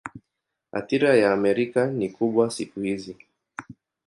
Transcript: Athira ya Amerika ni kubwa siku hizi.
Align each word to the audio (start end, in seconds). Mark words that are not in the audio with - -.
Athira 0.71 1.11
ya 1.15 1.31
Amerika 1.33 1.87
ni 1.91 2.09
kubwa 2.09 2.51
siku 2.51 2.79
hizi. 2.79 3.17